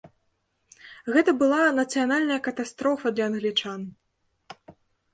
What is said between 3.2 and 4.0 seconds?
англічан.